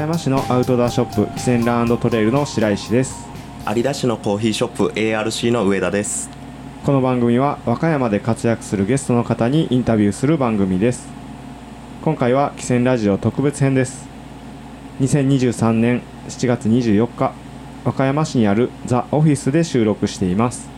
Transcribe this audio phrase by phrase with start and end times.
[0.00, 3.28] 山市のアウトドアショップキセンランドトレイルの白石です。
[3.68, 6.30] 有田市のコーヒーショップ ARC の上田です。
[6.86, 11.06] この番組は和歌山で活躍するゲストの方にインタビューする番組です。
[12.02, 14.08] 今回はキセンラジオ特別編です。
[15.00, 17.34] 2023年7月24日
[17.84, 20.70] 和歌山市にあるザ・オフィスで収録しています。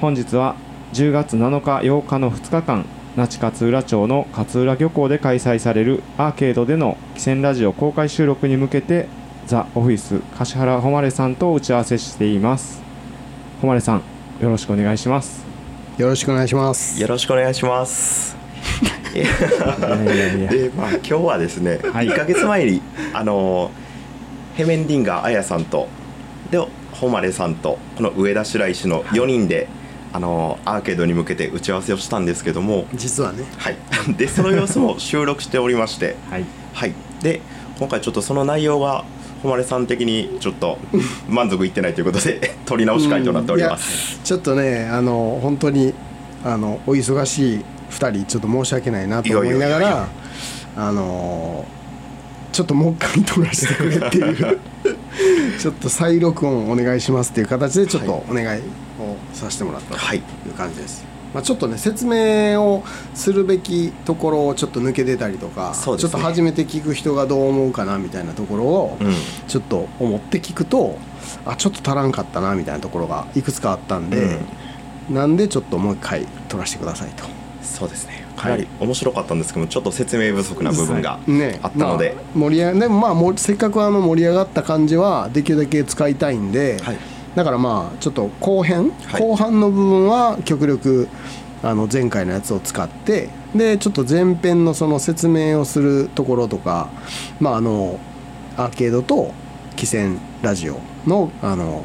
[0.00, 0.56] 本日は
[0.92, 2.84] 10月7日8日の2日間
[3.16, 9.08] 那智勝浦町の勝浦漁港で開催されるアーケードでの汽船ラジオ公開収録に向けて
[9.46, 12.80] ザ・オフィス柏原誉さんと打ち合わせしています。
[13.62, 14.02] 誉さん
[14.40, 15.44] よろしくお願いします。
[15.98, 17.00] よろしくお願いします。
[17.02, 18.36] よろしくお願いします。
[19.12, 22.08] いやいやいやで、まあ、今日はですね、はい。
[22.08, 22.80] 1か月前に
[23.12, 23.72] あの
[24.54, 25.88] ヘメンディンガーあやさんと
[26.52, 29.66] で誉さんとこの上田白石の4人で、
[30.12, 32.86] あのアーケードに向けて打ち合わせをしたんですけども。
[32.94, 33.44] 実はね。
[33.58, 33.76] はい。
[34.16, 36.16] でその様子も 収録しておりまして。
[36.30, 36.44] はい。
[36.72, 36.94] はい。
[37.22, 37.40] で
[37.78, 39.04] 今回ちょっとその内容が
[39.42, 40.78] 誉さん的にちょっと
[41.28, 45.94] 満足いってないということで撮り直し会となっております、ちょっとねあの本当に
[46.44, 50.08] あのお忙しい2人ちょっと申し訳ないなと思いながら
[50.76, 51.64] あの
[52.52, 54.58] ちょっともう一回撮らせてくれっていう。
[55.58, 58.62] ちょっと再録音お願いしますっていう形でちょっとお願いを
[59.32, 60.18] させてもらったとはい。
[60.18, 62.82] いう感じです、まあ、ちょっとね説明を
[63.14, 65.76] するべきところをちょっと抜け出たりとか、ね。
[65.76, 69.14] ちょっと初めて聞く人がどう思うかなみたいなところを、うん。
[69.48, 70.98] ちょっと思って聞くと
[71.44, 74.38] あちょっと足らんかったなみたいなところがいくつかあったんで、
[75.08, 77.24] なんでちょっともう一回撮らせてくださいと。
[77.62, 78.24] そうですね。
[78.36, 81.60] かなり面白かったんですけどちょっと説明不足な部分がね。
[81.62, 86.96] あったので、まあ、盛り上がでもまあせっかくあの盛り上がった感じはできるだけ使いたいんで、はい
[87.40, 89.22] だからまあちょっと後編、はい。
[89.22, 91.08] 後半の部分は極力
[91.62, 96.90] あの前回のやつを使ってでちょっと前編のその説明をするところとか
[97.40, 97.98] まああの
[98.58, 99.32] アーケードと
[99.74, 101.82] 汽船ラジオのあの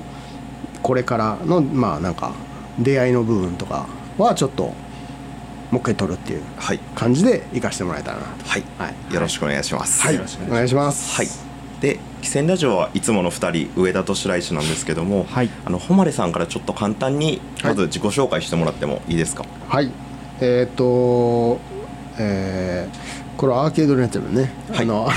[0.83, 2.33] これからのまあなんか
[2.77, 4.73] 出会いの部分とかはちょっと
[5.71, 6.79] もう一回撮るっていうはい。
[6.95, 8.45] 感じで行かせてもらえたらなと。
[8.45, 9.13] はい、はい。
[9.13, 10.01] よろしくお願いします。
[10.03, 11.15] はい、よろしくお願いします。
[11.15, 11.27] はい。
[11.79, 19.91] で「汽船ラジオ」はいつもの2人上田と白石なんですけども、はいあの誉さんからちょっと簡単にまず自己紹介してもらってもいいですかはい、
[20.41, 21.59] えっ、と、
[22.18, 24.50] えーこれアーケードのやつだよね。
[24.72, 25.09] はいあの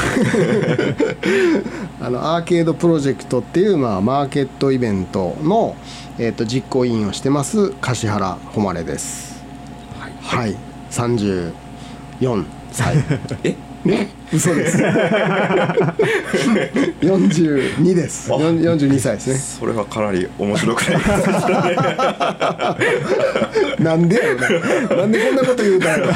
[2.01, 5.77] あのアーケードプロジェクトっていうまあマーケットイベントの
[6.19, 9.45] えっ、と実行委員をしてます柏原誉です。
[10.21, 10.57] はい、
[10.91, 11.53] 三十
[12.21, 12.97] 四歳。
[13.45, 13.55] え
[13.89, 14.79] ね、嘘です。
[17.01, 18.33] 四十二です。
[18.33, 19.39] あ四十二歳ですね。
[19.39, 21.05] それはかなり面白くないで
[23.77, 24.49] すなんでやろね。
[24.97, 26.13] なんでこんなこと言うたんやろ。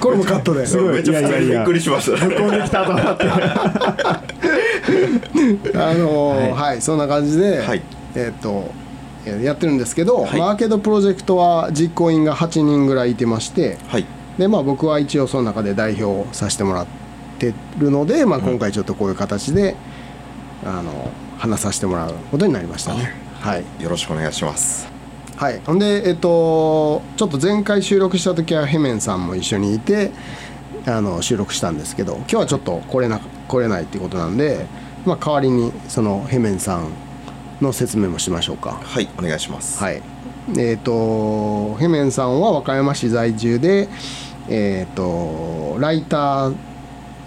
[0.00, 0.66] これもカットで。
[0.66, 3.24] すごいめちゃくちゃびっくりしましたね飛んできたと思って
[5.78, 7.82] あのーははい、そんな感じで、はい
[8.14, 8.70] えっ、と
[9.24, 14.06] えーやってるんですけど、はいマーケットプロジェクトは実行委員が8人ぐらいいてましてはい
[14.38, 16.86] で、まあ、僕は一応その中で代表をさせてもらっ
[17.38, 19.76] てるので、まあ、今回ちょっとこういう形で、
[20.64, 23.12] あの話させてもらうことになりましたね。
[23.40, 23.64] はい。
[23.82, 24.88] よろしくお願いします。
[25.36, 30.10] はい、ほんで、えっと、ちょっと前回収録した時はヘメンさんも一緒にいて
[30.84, 34.66] あの収録したんですけど今日はちょっと来れな来れないっていうことなんで、
[35.06, 36.90] まあ、代わりにそのヘメンさん
[37.60, 38.80] の説明もしましょうか。
[38.82, 39.78] はいお願いします。
[39.78, 40.02] はい。
[40.58, 43.88] えっとヘメンさんは和歌山市在住で、
[44.48, 46.56] えっとライター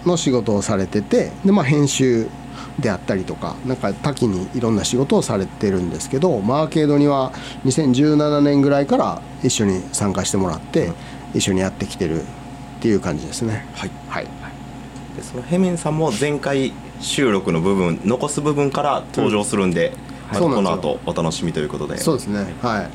[0.04, 2.28] の仕事をされててで、まあ、編集
[2.78, 7.32] であったりとかなんか多岐にいろんな仕事をされてるんですけど、まあアーケードには
[7.64, 10.92] 2017年ぐらいから一緒に参加してもらって、
[11.34, 12.24] 一緒にやってきてるっ
[12.80, 13.66] ていう感じですね。
[13.74, 13.90] はい。
[14.08, 14.26] はい、
[15.16, 19.92] でそのヘメンさんも前回収録の部分残す部分から登場するんで、
[20.28, 21.98] またそうこの後お楽しみということで。
[21.98, 22.54] そうですね。
[22.62, 22.90] はい。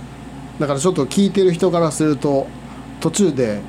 [0.60, 2.48] だからちょっと聞いてる人からすると
[3.00, 3.62] 途中で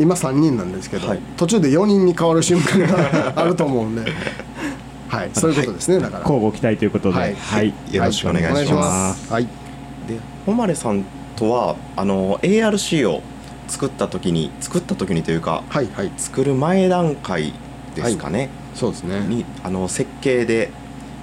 [0.00, 1.20] 今3人なんですけど、はい。
[1.36, 4.10] 途中で4人に変わる瞬間があると思うんで。
[5.08, 6.20] はいそういうことですね、だから。
[6.20, 7.18] 交互期待ということで。
[7.18, 7.34] はい。
[7.34, 7.74] はい。
[7.92, 9.30] よろしくお願いします。
[9.30, 9.44] はい。
[10.08, 11.04] で誉さん
[11.36, 13.20] とはあの ARC を
[13.68, 16.12] 作った時に作った時にというかはいはい。
[16.16, 17.52] 作る前段階
[17.94, 19.20] ですかね、そうですね。
[19.20, 20.70] にあの設計で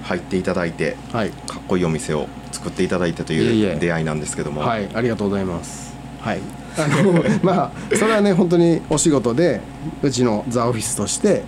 [0.03, 1.31] 入っていただいてはい。
[1.31, 4.61] かっこいいお店を作っていただいたという出会いなんですけども。
[4.61, 6.39] はいありがとうございますはい。
[6.77, 9.61] あのまあそれはね本当にお仕事で
[10.03, 11.43] うちのザ・オフィスとして、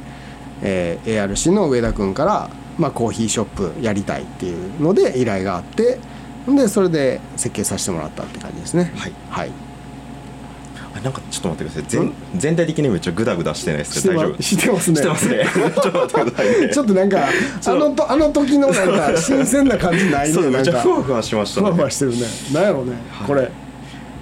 [0.64, 6.00] えー ARC の上田君から、まあ、コーヒーショップやりたいっていうので依頼があって
[6.48, 8.92] でそれで設計させてもらったって感じですね。
[8.96, 9.14] はい。
[9.30, 9.52] はい。
[10.96, 11.84] あなんかちょっと待ってください。
[11.88, 14.16] 全全体的にめっちゃグダグダしてないですか？
[14.16, 14.42] 大丈夫？
[14.42, 14.96] してますね。
[14.98, 15.46] してますね。
[15.54, 16.70] ちょっと待ってくださいね。
[16.74, 17.20] ちょっとなんか
[17.68, 20.72] あのとあの時のなんか新鮮な感じないねなんか。
[20.82, 22.18] ふわふわしましたふわねふわしてるね。
[22.52, 22.94] なんやろうね
[23.28, 23.52] これ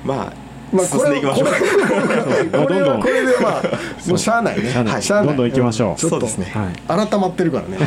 [0.04, 0.34] まあ
[0.72, 1.48] まあこれ進んでいきましょう。
[1.48, 3.62] これこれはこれでまあ
[4.08, 4.18] もう。
[4.18, 4.70] しゃあないね。
[4.70, 4.94] しゃあない。
[4.94, 5.04] はい。
[5.04, 5.28] しゃあない。
[5.28, 5.96] どんどん行きましょう。
[5.96, 6.46] ちょっとそうですね。
[6.88, 7.08] はい。
[7.08, 7.78] 改まってるからね。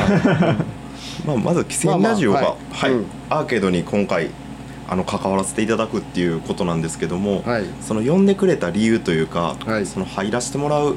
[1.26, 2.92] まあ、まず「汽船ラジオが」まあまあはい。
[2.92, 3.06] うん。
[3.28, 4.30] アーケードに今回
[4.88, 7.64] あの関わらせていただくっていうことなんですけども、はい。
[7.82, 9.86] その呼んでくれた理由というか、はい。
[9.86, 10.96] その入らせてもらう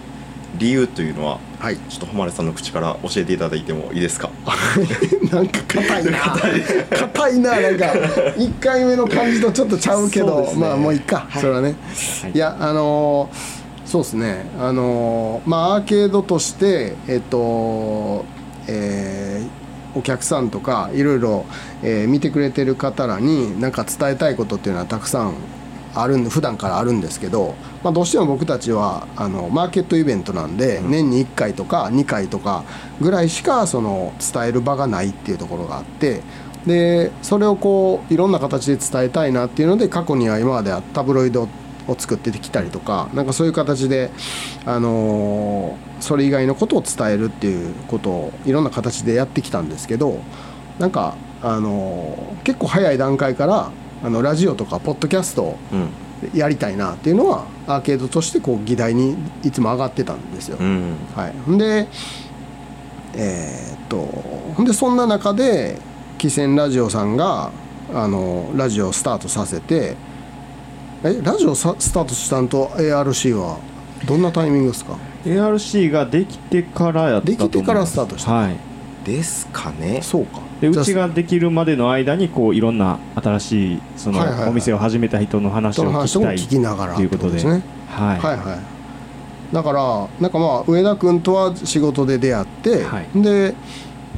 [0.55, 1.77] 理由というのははい。
[1.77, 4.29] ちょっと誉さんの口から教えていただいてもいいですか？
[5.31, 6.19] なんか硬いな。
[6.19, 7.39] 硬い。
[7.39, 7.85] ななんか。
[7.85, 10.53] 1回目の感じとちょっとちゃうけどね。
[10.57, 11.75] まあもういっか、それはね、
[12.21, 12.31] はい。
[12.33, 14.45] い、やあのーそうですね。
[14.59, 18.25] あのーまあアーケードとしてえっと
[18.67, 19.63] えー
[19.95, 21.45] お客さんとかいろいろ、
[21.83, 25.33] えー見てくれてる方らに何か伝えたいことっていうのはたくさん
[25.95, 32.63] あるん普段からあるんですけど、まあ、どうしても僕たちはあのマーケットイベントなんで、年に1回とか2回とか
[32.99, 36.21] ぐらいしかその伝える場がないっていうところがあって
[36.65, 41.47] でそれをこういろんな形で伝えたいなっていうので過去には今まではタブロイド
[41.87, 44.11] を作ってきたりとかなんかそういう形で、
[44.65, 50.19] あのーそれ以外のことを伝えるっていうことをいろんな形でやってきたんですけど
[50.77, 53.71] なんか、あのー結構早い段階から
[54.03, 55.57] あのラジオとかポッドキャスト
[56.33, 60.57] やりたいなっていうのはアーケードとしてこう議題にいつも上がってたんですよ。
[60.59, 60.95] うん。
[61.15, 61.87] はい、ほんで
[63.15, 65.77] えーっとほんでそんな中で
[66.17, 67.51] 汽船ラジオさんが
[67.93, 69.95] あのラジオをスタートさせて
[71.03, 73.59] えラジオさスタートしたんと ARC は
[74.05, 77.51] どんなタイミングですか？ARC ができてからやったと思います。
[77.51, 78.31] できてからスタートした。
[78.33, 78.57] はい。
[79.05, 80.01] ですかね。
[80.01, 84.49] そうかでうちができるまでの間にこういろんな新しいそのはいはいはい。
[84.49, 87.37] お店を始めた人のあ話を聞きたい話も聞きながらということで。
[87.37, 87.61] ってね。
[87.89, 88.19] はい。
[88.19, 89.53] はいはい。
[89.53, 93.21] だからなんかまあ上田君とは仕事で出会って、はい。
[93.21, 93.55] で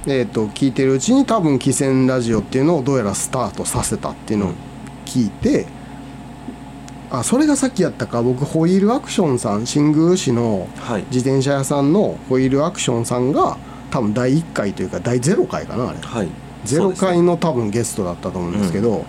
[0.06, 4.52] えー、と聞いてるうちに多分「汽船ラジオ」っていうのをどうやらスタートさせたっていうのを
[5.08, 5.66] 聞いて、
[7.10, 8.22] あそれがさっきやったか。
[8.22, 11.06] 僕ホイールアクションさん新宮市のはい。
[11.12, 13.58] 自転車屋さんのホイールアクションさんが
[13.96, 16.00] 多分第1回というか第0回かなあれ。
[16.00, 16.28] はい。
[16.66, 19.06] 0回の多分ゲストだったと思うんですけど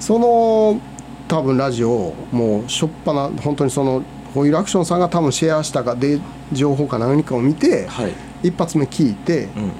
[0.00, 0.80] その
[1.28, 4.02] 多分ラジオをもうしょっぱな本当にその
[4.34, 6.18] ホイールアクションさんが多分シェアしたかで
[6.52, 8.12] 情報か何かを見てはい。
[8.42, 9.72] 一発目聞いてうん。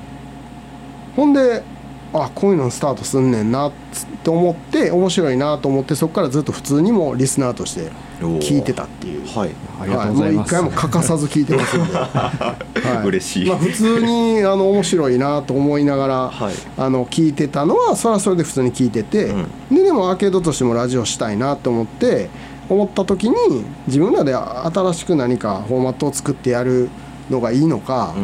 [1.17, 1.65] ほんで
[2.13, 3.73] あこういうのスタートすんねんなっ
[4.23, 7.91] て思って面白いなと思ってそこからずっと普通にもリスナーとして
[8.21, 9.27] 聞いてたっていう。
[9.27, 9.51] はい。
[9.81, 12.55] ありがとうございます、はもう一回も欠かさず聞いてますんで、 は
[13.03, 13.07] い。
[13.07, 13.49] 嬉しい。
[13.49, 16.55] まあ、普通にあの面白いなと思いながら、はい。
[16.77, 19.35] あの聞いてたのはそれはそれで普通に聞いてて、
[19.71, 22.31] ででもアーケードとしてもラジオしたいなと思って
[22.69, 23.37] 思った時に
[23.87, 26.89] 自分らで新しく何かフォーマットを作ってやる
[27.31, 28.15] のがいいのか、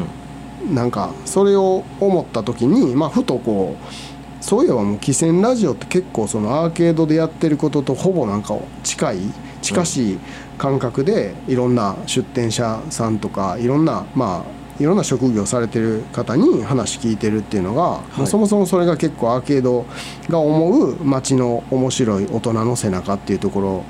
[0.73, 9.19] なんかそれを思った時に、まあ、ふとこうそういえばもう汽船ラジオって結構そのアーケードでやってることとほぼなんか近い
[9.63, 10.19] 近しい
[10.59, 19.85] 感覚でいろんな出店者さんとかいろんなまあいろんな職業されてる方に話聞いてるっていうのが、もうそもそもそれが結構アーケード
[20.31, 23.85] が思う街の面白い大人の背中っていうところ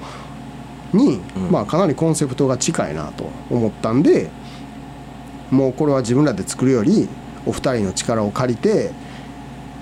[0.93, 1.51] に、うん。
[1.51, 4.31] まあかなりコンセプトが近いなと思ったんで
[5.53, 7.09] もうこれは自分らで作るより
[7.47, 8.91] お二人の力を借りて、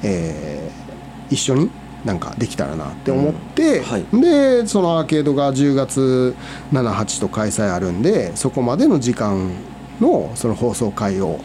[0.02, 0.88] えー
[1.30, 1.70] 一緒に
[2.04, 4.04] なんかできたらなって思って、うんはい。
[4.20, 6.36] でそのアーケードが10月
[6.72, 9.50] 78と開催あるんでそこまでの時間
[10.00, 11.40] のその放送回を、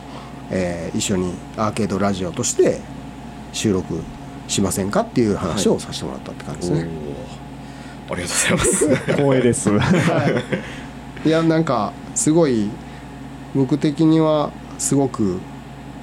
[0.51, 2.79] えー一緒にアーケードラジオとして
[3.51, 4.01] 収録
[4.47, 6.89] しませんかっていう話をさせてもらったって感じですね。
[8.09, 8.13] おー。
[8.13, 9.05] ありがとうございます。
[9.13, 9.69] 光栄です。
[11.25, 12.69] いやなんかすごい
[13.55, 15.39] 僕的にはすごく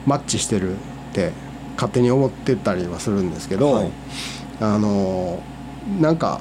[0.07, 0.78] マッチしてるっ
[1.12, 1.33] て
[1.76, 3.90] 勝手に思ってたりはするんですけど、はい
[4.61, 5.43] あの
[6.00, 6.40] なんか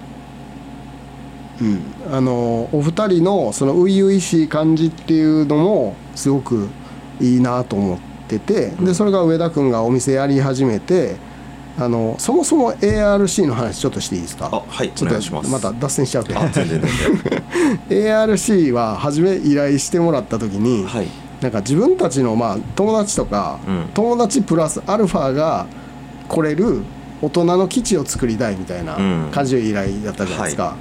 [1.62, 6.68] うんあのお二人のその初々しい感じっていうのもすごく
[7.22, 11.18] いいなと思ってて、でそれが上田君がお店やり始めて
[11.78, 14.50] あのそもそも ARC の話ちょっとしていいですか？
[14.52, 15.50] あはいちょっとます。
[15.50, 16.40] また脱線しちゃうけど
[17.90, 21.08] ARC は初め依頼してもらった時に、はい。
[21.42, 23.90] なんか自分たちのまあ友達とか、うん。
[23.94, 25.68] 友達プラスアルファが
[26.28, 26.84] 来れる
[27.22, 29.32] 大人の基地を作りたいみたいなうん。
[29.32, 30.76] 感じの依頼だったじゃないですか。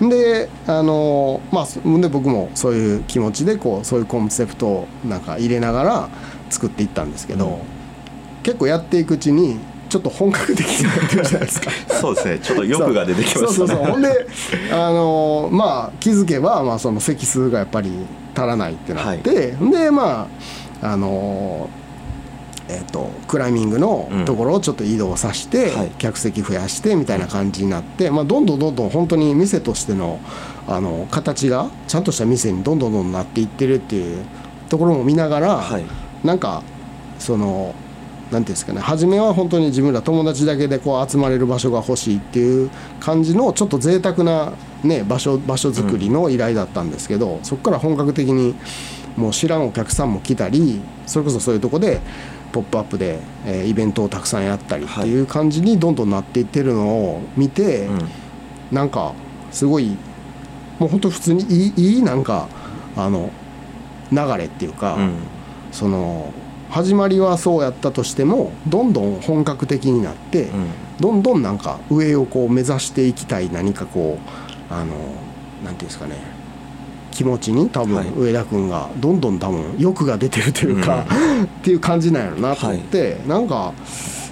[0.00, 6.08] であのまあそで僕もそういう気持ちでこうそういうコンセプトをなんか入れながら
[6.50, 7.58] 作っていったんですけど、うん。
[8.42, 9.58] 結構やっていくうちに
[9.88, 11.70] ちちょっと本格的になってるじゃないですか。
[12.00, 12.38] そうですね。
[12.40, 13.46] ちょっと欲が出てきましたね。
[13.46, 13.86] そうそうそう。
[13.92, 14.26] ほんで
[14.72, 17.92] あのまあ気づけば、まあ、その席数がやっぱり
[18.34, 20.26] 足らないってなって、ほんでま
[20.82, 21.70] ああの
[22.68, 25.90] えー、とクライミングのところをちょっと移動させて、はい。
[25.98, 30.20] 客席増やしてみたいな感じになって、まあ、どんどんどんどん本当に店としての
[30.66, 34.24] あの形がちゃんとした店にどんどんどんどんなっていってるっていう
[34.70, 35.84] ところも見ながら、はい。
[36.24, 36.62] なんか
[37.18, 37.74] その
[38.30, 48.54] なんていうんですかね初めは本当に自分ら友達だけでこう集まれる場所が欲しいっていう感じのちょっと贅沢なね場所場所作りの依頼だったんですけど、そこから本格的に
[49.16, 52.00] もう知らんお客さんも来たりそれこそそういうとこで
[52.54, 58.08] 「ポップアップで、えーイベントをたくさんやったりっていう感じにどんどんなっていってるのを見て、うん。
[58.70, 59.14] なんか
[59.50, 59.96] すごい
[60.78, 62.48] もう本当普通にいいいいなんか
[62.96, 63.30] あの
[64.12, 64.94] 流れっていうか。
[64.94, 65.14] うん。
[65.72, 66.32] その
[66.70, 70.66] 始まりはそうやったとしてもどんどん本格的になって、うん。
[71.00, 74.18] どんどんなんか上をこう目指していきたい何かこ
[74.70, 74.94] うあの
[75.64, 76.33] なんていうんですかね
[77.14, 77.88] 気持ちに多はい。
[78.10, 81.06] 分上田君がどんどん多分欲が出てるというか、
[81.44, 83.72] っていう感じなんやろなと思って、なんか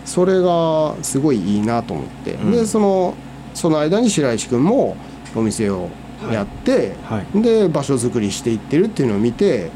[0.04, 2.50] それがすごいいいなと思って、うん。
[2.50, 3.14] でその
[3.54, 4.96] その間に白石君も
[5.34, 5.88] お店を
[6.30, 7.42] やって、はい。
[7.42, 9.70] で場所作りしていってるっていうのを見て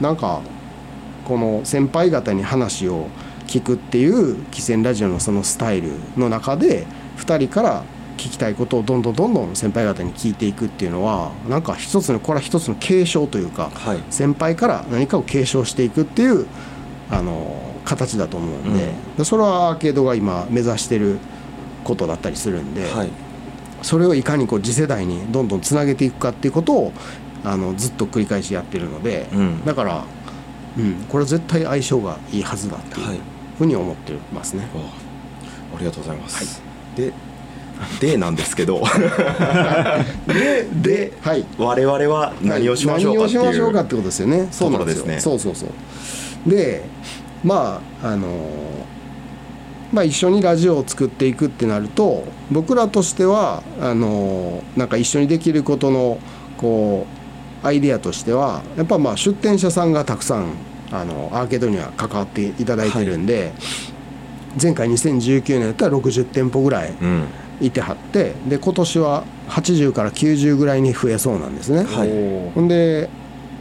[0.00, 0.40] なんか
[1.26, 3.06] この先輩方に話を
[3.46, 6.86] 聞くっていう「汽船ラジオ」のそのスタイルの中で
[7.18, 7.82] 2人から
[8.18, 14.02] 聞きたいことをどんどんどんどん先輩方に聞いていくっていうのはなんか一つのこれは一つの継承というかはい。
[14.10, 16.46] 先輩から何かを継承していくっていう
[17.10, 21.18] あの形だと思うんで,、でそれはアーケードが今目指してる
[21.84, 23.10] ことだったりするんで、はい。
[23.80, 26.92] それをいかにこう次世代にどんどんつなげていくかっていうことを
[27.44, 29.64] あのずっと繰り返しやってるので、うん。
[29.64, 30.04] だから、
[30.76, 33.20] うん、これは絶対相性がいいはずだっていうはい。
[33.56, 34.62] ふうに思ってますね。
[34.74, 35.08] わあ
[35.76, 36.62] ありがとうございます、
[36.96, 37.12] で
[38.00, 38.82] でなんですけど。
[40.26, 44.48] でではい、我々は何をしましょうかっていう、何をしましょうかってことですよね。
[44.50, 45.20] そうなんですね。
[45.20, 46.50] そうそうそう。
[46.50, 46.84] で、
[47.44, 48.28] まああの
[49.92, 56.18] まあ一緒にラジオを作っていくってなると、僕らとしてはあのなんか一緒にできることの
[56.56, 57.06] こ
[57.62, 60.52] うアイデアとしては、やっぱまあ出店者さんがたくさん
[60.90, 63.52] あのアーケードには関わっていただいてるんで、
[64.60, 67.24] 前回2019年やったら60店舗ぐらいうん
[67.60, 71.84] いてはって、で今年は80から90ぐらいに増えそうなんですね。
[72.54, 73.08] ほんで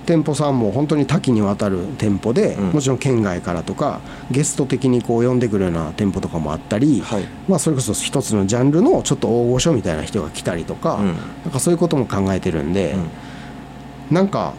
[0.06, 2.70] 店舗さんも本当に多岐にわたる店舗で、うん。
[2.72, 4.00] もちろん県外からとか
[4.32, 7.26] ゲスト的にこう呼んでくるような店舗とかもあったり、はい。
[7.48, 11.08] まあ、それこそ一つのジャンルのちょっと大御所みたいな人が来たりとか,、うん。
[11.08, 14.16] なんかそういうことも考えてるんで、うん。
[14.16, 14.54] なんか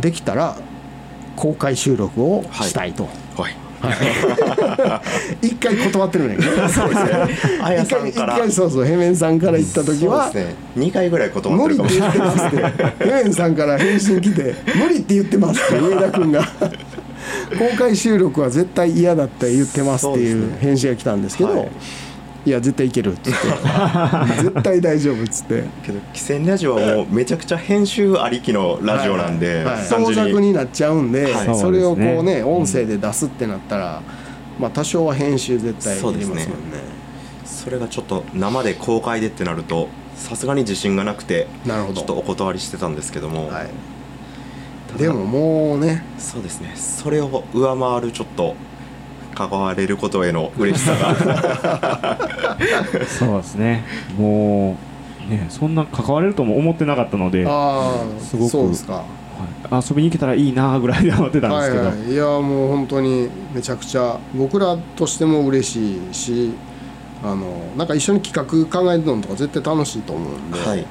[0.00, 0.56] できたら
[1.36, 3.63] 公開収録をしたいと、はい
[5.42, 6.38] 一回断ってるねん。
[6.38, 7.10] けどそうですね。
[7.62, 8.38] あや一回一さんから。
[8.38, 10.54] 回そうそうヘメンさんから行った時はね。
[10.76, 12.36] 2回ぐらい断って無理ってるかも。
[12.36, 16.48] しれない言ってますってヘレンさんから返信来て「無理って言ってます」って上田君が。
[17.58, 21.68] 公開収録は絶対嫌だって言ってますっていう返信が来たんですけど、はい
[22.44, 23.32] い、や絶対いけるっつって。
[24.42, 25.64] 絶対大丈夫っつって。
[25.82, 29.64] けど「汽船ラジオ」はもうめちゃくちゃ編集ありきのラジオなんで、はい。
[29.64, 31.58] はい単創作になっちゃうんで、はい。
[31.58, 32.42] それをこうねね。
[32.42, 34.02] 音声で出すってなったら、
[34.58, 36.44] まあ多少は編集絶対いりますもんね。
[37.44, 41.94] それがちょっと生で公開でってなるとさすがに自信がなくてなるほど。
[41.94, 43.62] ちょっとお断りしてたんですけども、は
[44.96, 46.04] い、でももうね。
[46.18, 46.72] そうですね。
[46.74, 48.54] それを上回るちょっと
[49.34, 52.18] 関われることへの嬉しさが。
[53.06, 53.84] そうですね。
[54.18, 54.76] も
[55.26, 59.04] うねそんな関われるとも思ってなかったので、はああすごくそうですか。
[59.70, 59.74] い。
[59.90, 66.52] 遊びに行けたらいいなぐらいで思ってたんですけど、はいはい、いやもう本当にめちゃくちゃ僕らとしても嬉しいし
[67.22, 70.86] あのなんか一緒に企画考えてるのとか絶対楽しいと思うんで、はい。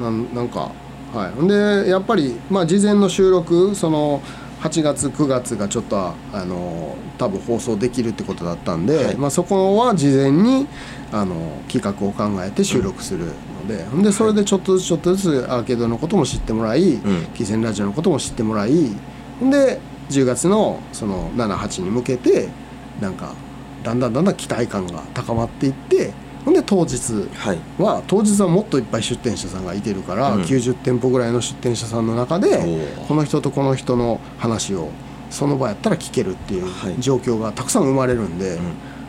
[0.00, 0.70] なんなんか
[1.12, 1.30] はい。
[1.30, 4.20] ほんでやっぱり、まあ、事前の収録その
[4.64, 9.16] 8月9月がちょっとあの多分放送できるってことだったんで、はい。
[9.16, 10.66] まあ、そこは事前に
[11.12, 17.00] あの企画を考えて収録するので,、ほんでそれでちょっとずつちょっとずつアーケードのことも知ってもらい、ん。
[17.34, 18.72] 汽船ラジオのことも知ってもらい
[19.42, 22.48] で10月のその78に向けて
[23.02, 23.34] なんか
[23.82, 26.98] だんだんだんだん期待感が高まっていってほんで当日
[27.34, 27.58] はい。
[27.78, 30.42] は当日はもっといっぱい出店者さんがいてるから、うん。
[30.42, 32.58] 90店舗ぐらいの出店者さんの中で
[33.08, 34.90] この人とこの人の話を
[35.30, 36.96] その場やったら聞けるっていうはい。
[37.00, 38.64] 状況がたくさん生まれるんで、うん。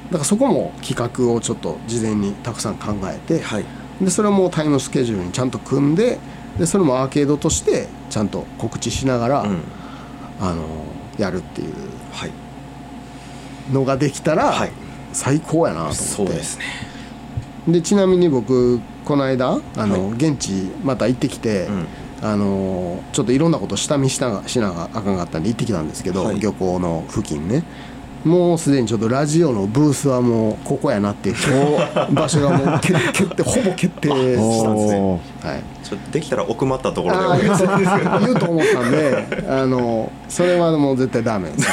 [0.07, 3.65] だからそこも企画をちょっと事前にたくさん考えて、はい。
[3.99, 6.19] でそれをもうタイムスケジュールにちゃんと組んで
[6.59, 9.61] でそれもアーケードとしてちゃんと告知しながら、うん。
[10.39, 10.63] あの
[11.17, 11.73] やるっていう
[12.13, 12.31] はい。
[13.73, 14.71] のができたら、はい。
[15.11, 16.03] 最高やなと思って。
[16.03, 16.94] そうですね
[17.67, 20.13] でちなみに僕この間あの、はい。
[20.13, 21.87] 現地また行ってきて、うん。
[22.21, 26.39] あのちょっといろんなこと下見しながしながあかんかったんで行ってきたんですけど、はい。
[26.39, 27.63] 漁港の付近ね
[28.25, 31.31] もうすでにちょっとラジオのブースはもうここやなって
[32.11, 35.21] 場所がもう決決定ほぼ決定したんですね。
[35.43, 35.63] はい。
[35.83, 37.21] ちょっとできたら奥まったところで。
[37.21, 41.67] おあー願いします言う言うと思ったんであのそれはもう絶対ダメです、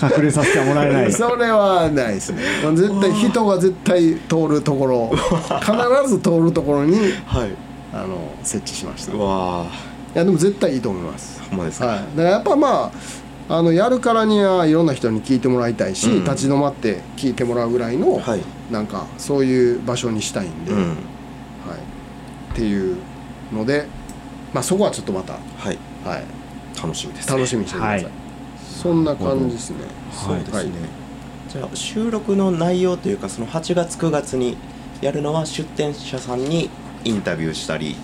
[0.00, 1.12] 隠れさせてはもらえない。
[1.12, 2.42] それはないですね。
[2.74, 5.10] 絶対人が絶対通るところ
[5.60, 6.96] 必ず通るところに
[7.26, 7.50] はい。
[7.92, 9.12] あの設置しました。
[9.12, 9.66] ういわ
[10.14, 11.40] やでも絶対いいと思います。
[11.44, 16.24] ーほんまですか、はい、だからやっぱまああのやるからにはいろんな人に聞いてもらいたいし、うん。
[16.24, 18.40] 立ち止まって聞いてもらうぐらいの、はい。
[18.70, 20.78] なんかそういう場所にしたいんで、うん。
[20.78, 20.96] はい、
[22.52, 22.96] っていう
[23.52, 23.86] ので、
[24.52, 25.78] まあ、そこはちょっとまた、はい。
[26.04, 26.24] はい、
[26.80, 28.12] 楽しみです、ね、楽しみにしてください、はい。
[28.82, 29.76] そんな感じですね。
[30.12, 30.68] そうですね、はい。
[31.48, 34.56] じゃあ収録の内容というかその8月9月に
[35.00, 36.70] やるのは出店者さんに
[37.04, 37.96] インタビューしたり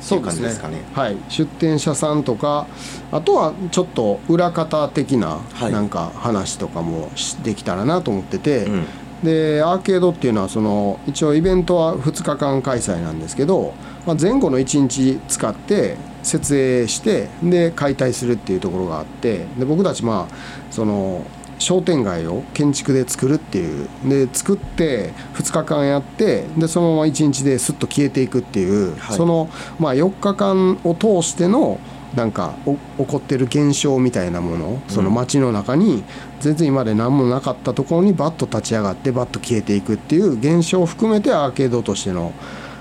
[0.00, 0.48] そうですね。
[0.70, 2.66] ねはい、出店者さんとか
[3.10, 5.72] あとはちょっと裏方的なはい。
[5.72, 8.86] なんか話とかもしできたらなと思ってて、うん。
[9.22, 13.72] でアーケードっていうのはその一応イベントは2日間開催なんですけど、
[14.06, 20.34] まあ、前後の1日使って設営してで解体するっていうところがあってで僕たちまあ
[20.70, 21.24] その
[21.58, 23.88] 商店街を建築で作るっていう。
[24.04, 29.16] で作って2日間やってでそのまま1日ですっと消えていくっていう、はい。
[29.16, 29.48] その、
[29.78, 31.78] まあ、4日間を通しての
[32.14, 34.82] なんかお起こってる現象みたいなもの。
[34.88, 36.04] その街の中に
[36.40, 42.32] 全然今まで何もなかったところにバッと立ち上がってバッと消えていくっていう現象を含めてアーケードとしての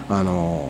[0.09, 0.69] あの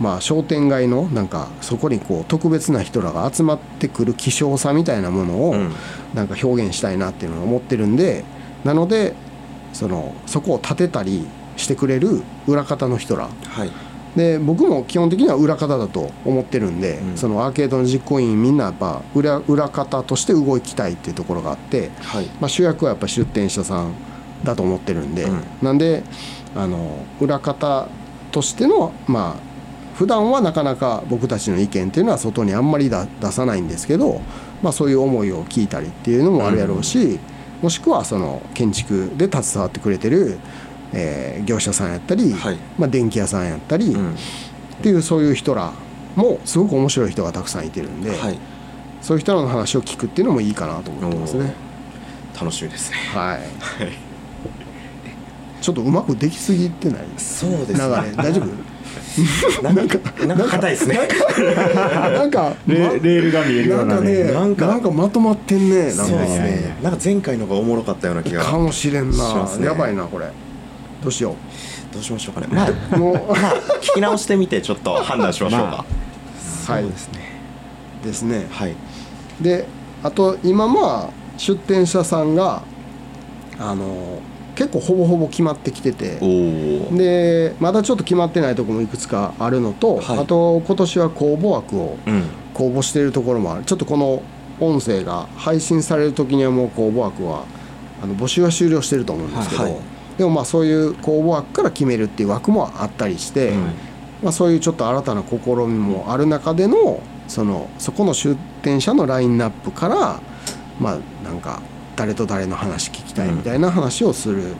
[0.00, 5.72] まあ商店街のなんかそこにこう特別な人らが集まってくる希少さみたいなものをうん。
[6.14, 8.24] なんか表現したいなっていうのを思ってるんで
[8.62, 9.14] なので
[9.72, 13.28] そのそこを立てたりしてくれる裏方の人ら。
[13.48, 13.70] はい。
[14.16, 17.16] で僕も基本的には裏方だと思ってるんで、うん。
[17.16, 22.26] そのアーケードの実行委員みんなやっぱ裏裏方として動きたいっていうところがあって、はい。
[22.40, 23.92] まあ、主役はやっぱ出店者さん
[24.44, 25.42] だと思ってるんで、うん。
[25.62, 26.04] なんで
[26.54, 27.88] あの裏方
[28.30, 29.53] としてのまあ
[29.94, 34.20] 普段はなかなか僕たちの意見っていうのは外にあんまりだ出さないんですけど、
[34.62, 37.18] まあ、そういう思いを聞いたりっていうのもあるやろうし、
[37.62, 40.38] もしくはその建築で携わってくれてる、
[40.92, 42.58] えー業者さんやったり、はい。
[42.78, 44.12] まあ、電気屋さんやったり、うん。
[44.12, 44.16] っ
[44.82, 45.72] ていうそういう人ら
[46.16, 48.38] もすごく面白い人がたくさんいてるんで、はい。
[49.00, 51.54] そういう人らの話を聞くっていうのもいいかなと思ってますね。
[52.38, 52.96] 楽しみですね。
[53.14, 53.40] はい、はい。
[55.60, 57.04] ちょっとうまくできすぎてない？
[57.16, 57.86] そうです流れ。
[58.16, 58.73] 大丈夫？
[59.62, 60.98] なんかなんか硬いですね。
[62.12, 64.24] なんか、 レレールが見えるようんなね。
[64.24, 66.76] なかねななんんかまとまってんねなんかね。
[66.82, 70.26] なんか前回のがおもろかったような気がかもしれんな、やばいなこれ。
[71.02, 71.36] どうしよ
[71.92, 72.48] どうしましょうかね。
[72.50, 75.84] まあうもうまあ聞き直してみてちょっと判断しましょうか、
[76.66, 77.20] そうですね。
[78.04, 78.74] ですねはい。
[79.40, 79.66] で
[80.02, 82.62] あと今まあ出店者さんが
[83.58, 84.20] あの
[84.54, 86.18] 結構ほぼほぼ決まってきてて。
[86.92, 90.18] でまだちょっと決まってないところもいくつかあるのと、はい。
[90.18, 92.24] あと今年は公募枠をうん。
[92.54, 93.64] 公募しているところもある。
[93.64, 94.22] ちょっとこの
[94.60, 97.44] 音声が配信される時にはもう公募枠は
[98.02, 99.82] あの募集は終了してると思うんですけど、はいはい。
[100.18, 103.62] でもまあそういう公募枠から決めるっていう枠もあったりして、うん。
[104.22, 110.20] まあ、そういうちょっと新たな試みもある中でのそのそこの出店者のラインナップから
[110.80, 111.60] まあなんか
[111.96, 114.56] 誰と誰の話聞きたいみたいな話をするっ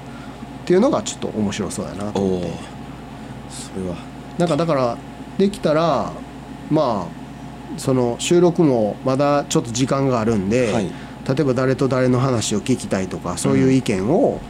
[0.64, 2.50] ていうのがちょっと面白そうやなと思って。
[3.50, 3.96] それは。
[4.38, 4.96] なんかだから
[5.38, 6.12] できたら
[6.70, 10.90] まあその収録もまだちょっと時間があるんで、はい。
[11.26, 14.40] 例えば誰と誰の話を聞きたいとかそういう意見を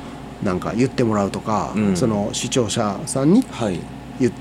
[0.42, 1.96] なんか言ってもらうとか、うん。
[1.96, 3.80] その視聴者さんにはい。
[4.20, 4.32] 言っ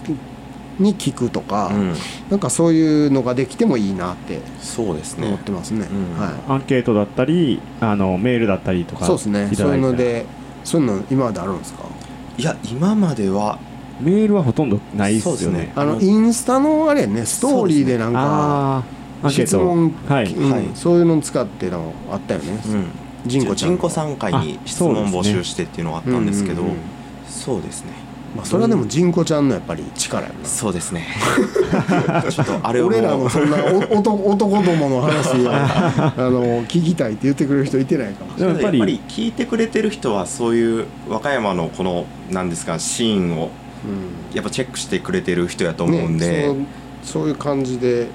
[0.80, 1.94] に聞くとか、うん。
[2.30, 5.28] なんかそういうのができてもいいなってそうですね。
[5.28, 5.88] 思ってますね。
[5.90, 6.20] うん。
[6.20, 9.50] はアンケートだったりあのメールだったりとい、かそうですね。
[9.54, 10.26] そういうので
[10.64, 11.84] そういうの今まであるんですか？
[12.38, 13.60] いや今までは
[14.00, 15.38] メールはほとんどないっすよね。
[15.38, 15.74] そうですね。
[15.76, 18.84] あのインスタのあれやねストーリーでなんか。
[19.30, 20.34] 質問、はい。
[20.34, 20.68] うんはい。
[20.76, 22.62] そういうの使ってのあったよね。
[22.68, 22.88] うん。
[23.26, 23.76] ジンコちゃんの。
[23.76, 26.64] ジンコさん会にあ質問募集してっていうのがあったんですけど
[27.26, 27.94] そうですね
[28.36, 30.46] まあそれはでもジンコちゃんのやっぱり力やな。
[30.46, 31.08] そうですね。
[32.30, 44.36] ちょっとあれ俺らのそんなお男男どもの話を あの聞きたいって言ってくれる人いてないかもしれでもやっぱりやっぱり聞いてくれてる人はそういう和歌山のこのなんですかシーンをない。
[44.36, 46.58] やっぱチェックしてくれてる人やとうん思うんで、ねそう
[47.04, 48.08] そういう感じで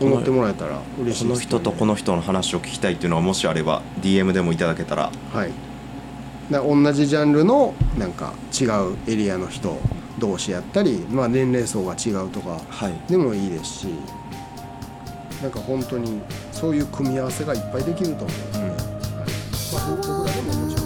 [0.00, 5.10] うん、思ってもらえたら嬉しいです、この人とこの人の話を聞きたいっていうのはもしあれば DM でもいただけたら。
[5.32, 5.50] はい
[6.50, 9.78] だから同じジャンルのなんか違うエリアの人
[10.18, 12.94] 同士やったり、まあ、年齢層が違うとかはい。
[13.08, 13.88] でもいいですし
[15.42, 16.20] なんか本当に
[16.52, 18.76] そういう組み合わせがいっぱいできると思うので、はいま
[19.80, 20.85] あ、僕らでももちろ